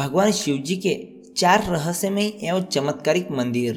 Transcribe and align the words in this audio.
भगवान 0.00 0.30
शिव 0.32 0.56
जी 0.56 0.74
के 0.76 0.92
चार 1.36 1.64
रहस्यमय 1.68 2.26
एवं 2.42 2.62
चमत्कारिक 2.64 3.30
मंदिर। 3.30 3.76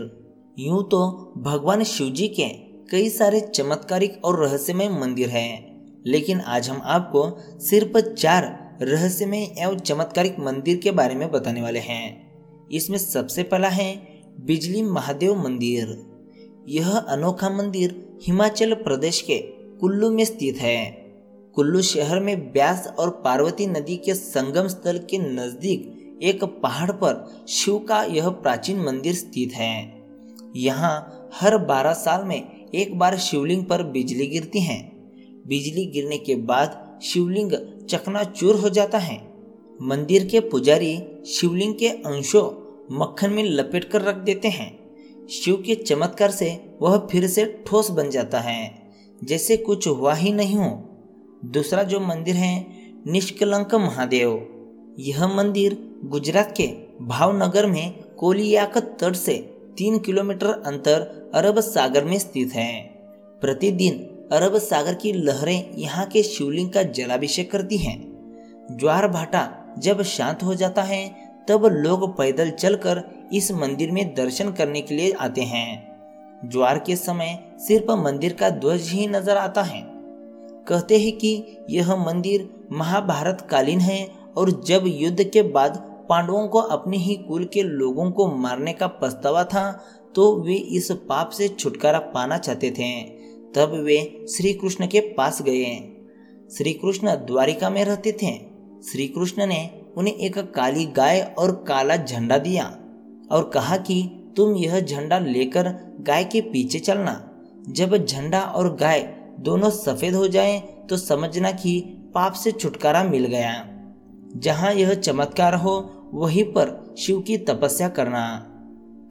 यूँ 0.59 0.83
तो 0.83 0.99
भगवान 1.37 1.83
शिव 1.83 2.09
जी 2.09 2.27
के 2.27 2.47
कई 2.91 3.09
सारे 3.09 3.39
चमत्कारिक 3.55 4.19
और 4.25 4.39
रहस्यमय 4.39 4.89
मंदिर 4.89 5.29
हैं, 5.29 6.03
लेकिन 6.05 6.39
आज 6.39 6.69
हम 6.69 6.81
आपको 6.85 7.25
सिर्फ़ 7.59 7.97
चार 7.99 8.47
रहस्यमय 8.81 9.43
एवं 9.57 9.79
चमत्कारिक 9.79 10.39
मंदिर 10.39 10.77
के 10.77 10.91
बारे 10.91 11.15
में 11.15 11.29
बताने 11.31 11.61
वाले 11.61 11.79
हैं। 11.79 12.67
इसमें 12.71 12.97
सबसे 12.97 13.43
पहला 13.43 13.69
है 13.69 13.93
बिजली 14.41 14.81
महादेव 14.81 15.43
मंदिर। 15.43 15.97
यह 16.69 16.89
अनोखा 16.89 17.49
मंदिर 17.49 17.95
हिमाचल 18.25 18.73
प्रदेश 18.75 19.21
के 19.21 19.39
कुल्लू 19.79 20.11
में 20.11 20.23
स्थित 20.25 20.57
है। 20.57 20.85
कुल्लू 21.55 21.81
शहर 21.81 22.19
में 22.19 22.51
ब्यास 22.53 22.87
और 22.99 23.09
पार्वती 23.25 23.67
नदी 23.67 23.97
के 23.97 24.13
संगम 24.13 24.67
स्थल 24.67 24.97
के 25.09 25.17
नज़दीक 25.17 25.99
एक 26.21 26.43
पहाड़ 26.43 26.91
पर 26.91 27.45
शिव 27.49 27.77
का 27.79 28.03
यह 28.03 28.29
प्राचीन 28.29 28.79
मंदिर 28.79 29.13
स्थित 29.13 29.53
है। 29.53 30.03
यहाँ 30.55 31.29
हर 31.33 31.57
बारह 31.57 31.93
साल 31.93 32.23
में 32.23 32.69
एक 32.75 32.97
बार 32.99 33.17
शिवलिंग 33.17 33.65
पर 33.65 33.83
बिजली 33.83 34.27
गिरती 34.27 34.59
है। 34.59 34.81
बिजली 35.47 35.85
गिरने 35.85 36.17
के 36.17 36.35
बाद 36.35 36.99
शिवलिंग 37.03 37.51
चकनाचूर 37.89 38.55
हो 38.55 38.69
जाता 38.69 38.97
है। 38.97 39.17
मंदिर 39.81 40.27
के 40.27 40.39
पुजारी 40.39 40.97
शिवलिंग 41.27 41.73
के 41.73 41.87
अंशों 41.87 42.45
मक्खन 42.91 43.29
में 43.29 43.43
लपेट 43.43 43.83
कर 43.83 44.01
रख 44.01 44.15
देते 44.15 44.47
हैं। 44.47 45.27
शिव 45.27 45.55
के 45.55 45.75
चमत्कार 45.75 46.31
से 46.31 46.77
वह 46.81 46.97
फिर 47.11 47.27
से 47.27 47.45
ठोस 47.67 47.91
बन 47.91 48.09
जाता 48.09 48.39
है, 48.39 48.91
जैसे 49.23 49.57
कुछ 49.57 49.87
हुआ 49.87 50.13
ही 50.13 50.31
नहीं 50.31 50.55
हो। 50.55 50.69
दूसरा 51.45 51.83
जो 51.83 51.99
मंदिर 51.99 52.35
है, 52.35 52.65
निष्कलंक 53.07 53.75
महादेव। 53.75 54.52
यह 54.99 55.27
मंदिर 55.27 55.77
गुजरात 56.05 56.53
के 56.57 56.65
भावनगर 57.01 57.65
में 57.65 57.93
कोलियाक 58.17 58.77
तट 58.77 59.15
से 59.15 59.33
तीन 59.77 59.99
किलोमीटर 59.99 60.47
अंतर 60.47 61.31
अरब 61.35 61.59
सागर 61.59 62.03
में 62.03 62.19
स्थित 62.19 62.53
है। 62.53 62.81
प्रतिदिन 63.41 63.97
अरब 64.31 64.57
सागर 64.57 64.93
की 64.93 65.13
लहरें 65.13 65.75
यहाँ 65.77 66.05
के 66.05 66.23
शिवलिंग 66.23 66.69
का 66.69 66.83
जलाभिषेक 66.83 67.51
करती 67.51 67.77
हैं। 67.77 67.97
ज्वार 68.71 69.07
भाटा 69.07 69.75
जब 69.79 70.01
शांत 70.01 70.43
हो 70.43 70.55
जाता 70.55 70.83
है, 70.83 71.15
तब 71.49 71.65
लोग 71.65 72.17
पैदल 72.17 72.49
चलकर 72.49 73.03
इस 73.33 73.51
मंदिर 73.51 73.91
में 73.91 74.13
दर्शन 74.13 74.51
करने 74.51 74.81
के 74.81 74.95
लिए 74.95 75.11
आते 75.11 75.41
हैं। 75.41 76.49
ज्वार 76.49 76.79
के 76.79 76.95
समय 76.95 77.37
सिर्फ़ 77.59 77.91
मंदिर 77.91 78.33
का 78.33 78.49
ध्वज 78.49 78.89
ही 78.89 79.07
नज़र 79.07 79.37
आता 79.37 79.61
है। 79.61 79.81
कहते 80.67 80.99
हैं 80.99 81.17
कि 81.17 81.57
यह 81.69 81.95
मंदिर 81.95 82.49
महाभारत 82.71 83.47
कालीन 83.49 83.79
है 83.79 84.22
और 84.37 84.51
जब 84.61 84.83
युद्ध 84.85 85.23
के 85.23 85.41
बाद 85.41 85.77
पांडवों 86.09 86.47
को 86.47 86.59
अपने 86.59 86.97
ही 86.97 87.15
कुल 87.17 87.45
के 87.45 87.61
लोगों 87.61 88.11
को 88.11 88.27
मारने 88.27 88.73
का 88.73 88.87
पछतावा 88.87 89.43
था 89.43 89.71
तो 90.15 90.35
वे 90.41 90.53
इस 90.53 90.91
पाप 91.09 91.29
से 91.29 91.47
छुटकारा 91.47 91.99
पाना 91.99 92.37
चाहते 92.37 92.71
थे। 92.71 92.91
तब 93.55 93.73
वे 93.85 94.25
श्री 94.29 94.53
कृष्ण 94.53 94.87
के 94.87 94.99
पास 95.15 95.41
गए। 95.41 95.73
श्री 96.57 96.73
कृष्ण 96.73 97.15
द्वारिका 97.25 97.69
में 97.69 97.83
रहते 97.85 98.11
थे। 98.11 98.33
श्री 98.91 99.07
कृष्ण 99.07 99.45
ने 99.45 99.69
उन्हें 99.97 100.13
एक 100.13 100.37
काली 100.53 100.85
गाय 100.85 101.21
और 101.39 101.51
काला 101.67 101.95
झंडा 101.95 102.37
दिया 102.37 102.65
और 103.31 103.49
कहा 103.53 103.77
कि 103.77 104.01
तुम 104.37 104.55
यह 104.55 104.79
झंडा 104.79 105.19
लेकर 105.19 105.69
गाय 106.01 106.23
के 106.23 106.41
पीछे 106.41 106.79
चलना। 106.79 107.29
जब 107.69 108.05
झंडा 108.05 108.41
और 108.41 108.75
गाय 108.75 109.01
दोनों 109.39 109.69
सफ़ेद 109.69 110.15
हो 110.15 110.27
जाएँ 110.27 110.59
तो 110.89 110.97
समझना 110.97 111.51
कि 111.51 111.79
पाप 112.13 112.33
से 112.33 112.51
छुटकारा 112.51 113.03
मिल 113.03 113.25
गया। 113.25 113.53
जहाँ 114.35 114.73
यह 114.73 114.93
चमत्कार 114.93 115.55
हो, 115.55 115.91
वहीं 116.13 116.43
पर 116.43 116.95
शिव 116.97 117.19
की 117.21 117.37
तपस्या 117.37 117.89
करना। 117.89 118.49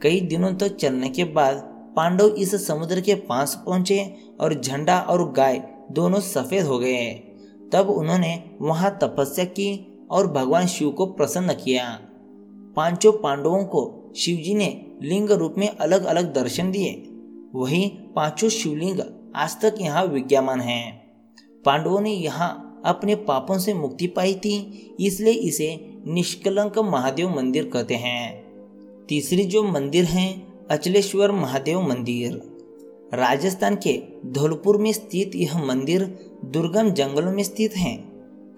कई 0.02 0.20
दिनों 0.20 0.54
तक 0.54 0.68
तो 0.68 0.68
चलने 0.68 1.08
के 1.08 1.24
बाद 1.24 1.56
पांडव 1.96 2.26
इस 2.26 2.66
समुद्र 2.66 3.00
के 3.00 3.14
पास 3.14 3.62
पहुँचे 3.66 4.16
और 4.40 4.60
झंडा 4.60 5.00
और 5.00 5.32
गाय 5.32 5.68
दोनों 5.90 6.20
सफ़ेद 6.20 6.66
हो 6.66 6.78
गए। 6.78 7.10
तब 7.72 7.90
उन्होंने 7.90 8.44
वहाँ 8.60 8.98
तपस्या 9.02 9.44
की 9.44 9.98
और 10.10 10.26
भगवान 10.26 10.66
शिव 10.66 10.90
को 10.90 11.06
प्रसन्न 11.06 11.52
किया। 11.52 11.98
पाँचों 12.76 13.12
पांडवों 13.12 13.64
को 13.64 14.12
शिवजी 14.16 14.54
ने 14.54 14.96
लिंग 15.02 15.30
रूप 15.30 15.54
में 15.58 15.68
अलग 15.68 16.04
अलग 16.04 16.34
दर्शन 16.34 16.70
दिए। 16.70 17.08
वही 17.54 17.88
पाँचों 18.16 18.48
शिवलिंग 18.48 19.00
आज 19.36 19.60
तक 19.60 19.74
यहाँ 19.80 20.04
विद्यमान 20.04 20.60
हैं। 20.60 21.02
पांडवों 21.64 22.00
ने 22.00 22.10
यहाँ 22.10 22.71
अपने 22.84 23.14
पापों 23.14 23.58
से 23.58 23.74
मुक्ति 23.74 24.06
पाई 24.06 24.34
थी, 24.34 24.96
इसलिए 25.00 25.32
इसे 25.32 25.98
निष्कलंक 26.06 26.78
महादेव 26.78 27.36
मंदिर 27.36 27.64
कहते 27.64 27.94
हैं। 27.94 28.42
तीसरी 29.08 29.44
जो 29.44 29.62
मंदिर 29.62 30.04
है, 30.04 30.42
अचलेश्वर 30.70 31.32
महादेव 31.32 31.82
मंदिर। 31.82 32.40
राजस्थान 33.14 33.76
के 33.76 34.02
धौलपुर 34.26 34.78
में 34.78 34.92
स्थित 34.92 35.34
यह 35.34 35.64
मंदिर 35.64 36.04
दुर्गम 36.44 36.90
जंगलों 36.90 37.32
में 37.32 37.42
स्थित 37.42 37.76
है। 37.76 37.96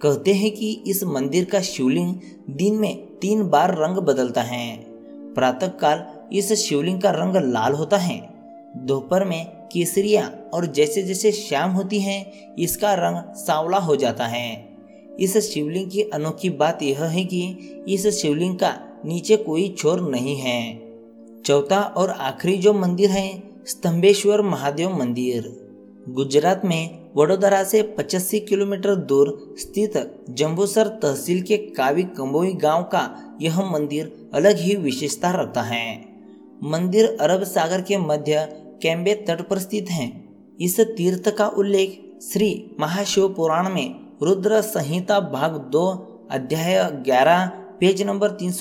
कहते 0.03 0.35
हैं 0.35 0.51
कि 0.51 0.73
इस 0.87 1.05
मंदिर 1.05 1.45
का 1.45 1.61
शिवलिंग 1.61 2.15
दिन 2.51 2.75
में 2.75 3.06
तीन 3.19 3.49
बार 3.49 3.75
रंग 3.79 3.97
बदलता 3.97 4.43
है। 4.43 4.77
प्रातः 5.35 5.69
काल 5.69 6.05
इस 6.33 6.53
शिवलिंग 6.53 7.01
का 7.01 7.11
रंग 7.11 7.37
लाल 7.53 7.73
होता 7.73 7.97
है। 7.97 8.19
दोपहर 8.77 9.25
में 9.25 9.64
केसरिया 9.75 10.31
और 10.55 10.67
जैसे 10.67 11.03
जैसे 11.03 11.33
शाम 11.33 11.71
होती 11.71 11.99
है, 11.99 12.33
इसका 12.59 12.95
रंग 12.95 13.35
सांवला 13.35 13.79
हो 13.79 13.97
जाता 13.97 14.27
है। 14.27 14.77
इस 15.21 15.37
शिवलिंग 15.39 15.91
की 15.91 16.03
अनोखी 16.03 16.51
बात 16.51 16.83
यह 16.83 17.05
है 17.05 17.25
कि 17.25 17.43
इस 17.89 18.07
शिवलिंग 18.07 18.59
का 18.59 18.79
नीचे 19.05 19.37
कोई 19.37 19.75
छोर 19.79 20.01
नहीं 20.01 20.37
है। 20.37 20.83
चौथा 21.47 21.81
और 21.81 22.11
आखिरी 22.11 22.57
जो 22.57 22.73
मंदिर 22.73 23.11
है, 23.11 23.43
स्तंभेश्वर 23.67 24.43
महादेव 24.43 24.99
मंदिर। 24.99 25.65
गुजरात 26.09 26.65
में 26.65 27.05
वडोदरा 27.17 27.65
से 27.65 27.83
85 27.83 28.41
किलोमीटर 28.41 28.95
दूर 28.95 29.56
स्थित 29.59 30.25
जम्बूसर 30.31 30.89
तहसील 30.89 31.43
के 31.43 31.56
कावी 31.56 32.03
कंबोई 32.03 32.53
गाँव 32.53 32.83
का 32.83 33.37
यह 33.43 33.61
मंदिर 33.71 34.31
अलग 34.35 34.56
ही 34.56 34.77
विशेषता 34.77 35.31
रखता 35.31 35.62
है। 35.62 36.05
मंदिर 36.62 37.17
अरब 37.21 37.45
सागर 37.45 37.81
के 37.81 37.97
मध्य 37.97 38.64
कैम्बे 38.83 39.15
तट 39.15 39.49
पर 39.49 39.59
स्थित 39.59 39.91
है। 39.91 40.25
इस 40.61 40.81
तीर्थ 40.81 41.29
का 41.29 41.47
उल्लेख 41.49 42.01
श्री 42.23 42.77
महाशिव 42.81 43.29
पुराण 43.29 43.69
में 43.71 43.95
रुद्र 44.23 44.61
संहिता 44.61 45.21
भाग 45.21 45.57
दो 45.73 45.87
अध्याय 46.31 46.91
ग्यारह, 46.93 47.47
पेज 47.81 48.03
नंबर 48.03 48.31
तीन 48.31 48.53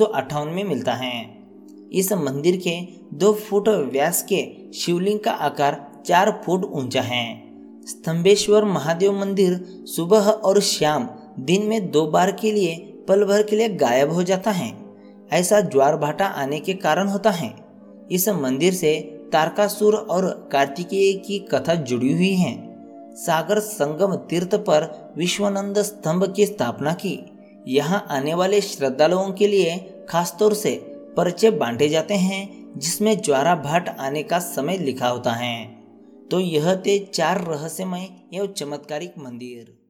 में 0.48 0.64
मिलता 0.64 0.94
है। 0.94 1.44
इस 1.92 2.14
मंदिर 2.14 2.58
के 2.58 2.82
दो 3.14 3.34
फुट 3.34 3.70
व्यास 3.70 4.24
के 4.24 4.72
शिवलिंग 4.74 5.20
का 5.20 5.32
आकार 5.32 6.04
चार 6.06 6.42
फुट 6.46 6.64
ऊँचा 6.66 7.02
है। 7.02 7.44
स्तंभेश्वर 7.86 8.66
महादेव 8.66 9.20
मंदिर 9.20 9.66
सुबह 9.86 10.30
और 10.30 10.60
शाम 10.62 11.10
दिन 11.40 11.64
में 11.64 11.92
दो 11.92 12.06
बार 12.08 12.32
के 12.32 12.52
लिए, 12.52 12.76
पल 13.08 13.26
भर 13.26 13.44
के 13.44 13.56
लिए 13.56 13.70
गायब 13.70 14.12
हो 14.12 14.24
जाता 14.24 14.52
है। 14.52 14.78
ऐसा 15.32 15.62
ज्वार 15.62 15.98
भाटा 15.98 16.26
आने 16.26 16.60
के 16.60 16.74
कारण 16.74 17.08
होता 17.08 17.32
है। 17.32 17.54
इस 18.12 18.30
मंदिर 18.30 18.74
से 18.74 19.20
तारकासुर 19.34 19.96
और 19.96 20.50
कार्तिकेय 20.52 21.14
की 21.14 21.40
कथा 21.40 21.76
जुड़ी 21.76 22.14
हुई 22.14 22.34
है। 22.34 22.54
सागर 23.16 23.60
संगम 23.60 24.16
तीर्थ 24.16 24.56
पर 24.56 25.14
विश्वानंद 25.18 25.82
स्तंभ 25.82 26.34
की 26.36 26.46
स्थापना 26.46 26.94
की। 26.94 27.20
यहाँ 27.68 28.08
आने 28.10 28.34
वाले 28.34 28.62
श्रद्धालुओं 28.62 29.32
के 29.32 29.48
लिए 29.48 29.78
खासतौर 30.10 30.54
से 30.54 30.76
परिचय 31.18 31.52
बांटे 31.52 31.90
जाते 31.90 32.14
हैं, 32.14 32.74
जिसमें 32.78 33.22
ज्वारा 33.22 33.56
भाट 33.56 33.90
आने 34.00 34.24
का 34.24 34.40
समय 34.40 34.78
लिखा 34.78 35.08
होता 35.08 35.32
है। 35.32 35.66
तो 36.32 36.40
यह 36.40 36.76
थे 36.76 37.00
चार 37.00 37.42
रहस्यमय 37.42 38.08
एवं 38.34 38.48
चमत्कारिक 38.48 39.14
मंदिर। 39.20 39.83